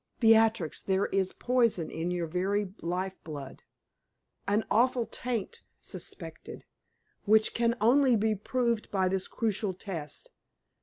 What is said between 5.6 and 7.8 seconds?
suspected, which can